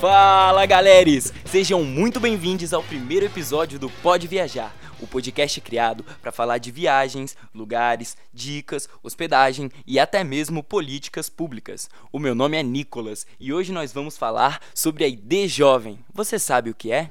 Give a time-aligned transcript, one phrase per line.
[0.00, 1.30] Fala, galeres!
[1.44, 6.70] Sejam muito bem-vindos ao primeiro episódio do Pode Viajar, o podcast criado para falar de
[6.70, 11.90] viagens, lugares, dicas, hospedagem e até mesmo políticas públicas.
[12.10, 15.98] O meu nome é Nicolas e hoje nós vamos falar sobre a ID Jovem.
[16.14, 17.10] Você sabe o que é?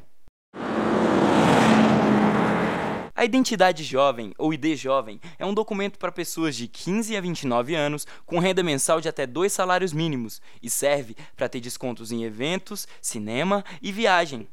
[3.19, 7.75] A Identidade Jovem, ou ID Jovem, é um documento para pessoas de 15 a 29
[7.75, 12.23] anos com renda mensal de até dois salários mínimos e serve para ter descontos em
[12.23, 14.47] eventos, cinema e viagem.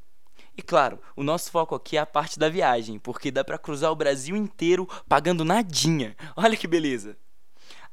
[0.56, 3.92] E claro, o nosso foco aqui é a parte da viagem, porque dá para cruzar
[3.92, 6.16] o Brasil inteiro pagando nadinha.
[6.36, 7.16] Olha que beleza!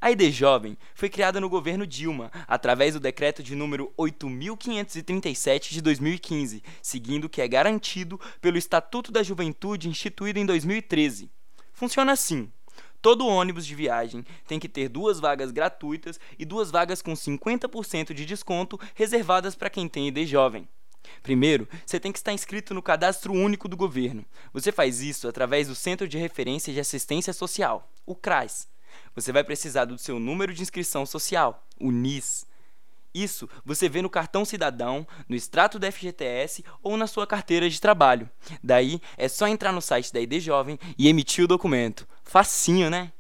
[0.04, 5.82] A ID Jovem foi criada no governo Dilma, através do decreto de número 8537 de
[5.82, 11.32] 2015, seguindo o que é garantido pelo Estatuto da Juventude instituído em 2013.
[11.72, 12.52] Funciona assim:
[13.02, 18.14] Todo ônibus de viagem tem que ter duas vagas gratuitas e duas vagas com 50%
[18.14, 20.68] de desconto reservadas para quem tem ID jovem.
[21.22, 24.26] Primeiro, você tem que estar inscrito no Cadastro Único do Governo.
[24.52, 28.73] Você faz isso através do Centro de Referência de Assistência Social, o CRAS
[29.16, 32.46] você vai precisar do seu número de inscrição social, o NIS.
[33.14, 37.80] Isso você vê no cartão cidadão, no extrato da FGTS ou na sua carteira de
[37.80, 38.30] trabalho.
[38.64, 42.08] Daí é só entrar no site da ID Jovem e emitir o documento.
[42.24, 43.12] Facinho, né?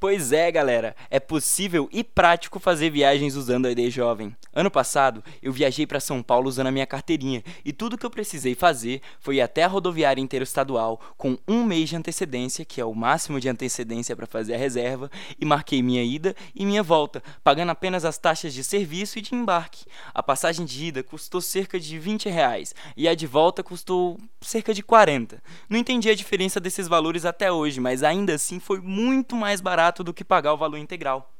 [0.00, 4.34] Pois é, galera, é possível e prático fazer viagens usando a ID Jovem.
[4.50, 8.10] Ano passado, eu viajei para São Paulo usando a minha carteirinha e tudo que eu
[8.10, 12.84] precisei fazer foi ir até a rodoviária interestadual com um mês de antecedência, que é
[12.84, 17.22] o máximo de antecedência para fazer a reserva, e marquei minha ida e minha volta,
[17.44, 19.84] pagando apenas as taxas de serviço e de embarque.
[20.14, 24.72] A passagem de ida custou cerca de 20 reais e a de volta custou cerca
[24.72, 25.42] de 40.
[25.68, 29.89] Não entendi a diferença desses valores até hoje, mas ainda assim foi muito mais barato
[29.90, 31.32] barato do que pagar o valor integral.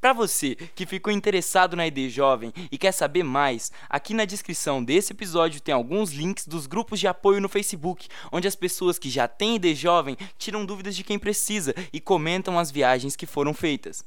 [0.00, 4.84] Para você que ficou interessado na ID Jovem e quer saber mais, aqui na descrição
[4.84, 9.08] desse episódio tem alguns links dos grupos de apoio no Facebook, onde as pessoas que
[9.08, 13.54] já têm ID Jovem tiram dúvidas de quem precisa e comentam as viagens que foram
[13.54, 14.04] feitas.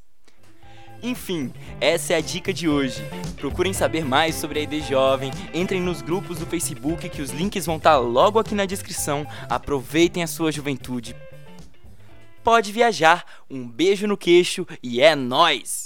[1.02, 3.04] Enfim, essa é a dica de hoje.
[3.36, 7.66] Procurem saber mais sobre a ID Jovem, entrem nos grupos do Facebook que os links
[7.66, 9.26] vão estar logo aqui na descrição.
[9.48, 11.16] Aproveitem a sua juventude,
[12.48, 13.26] pode viajar.
[13.50, 15.84] Um beijo no queixo e é nós.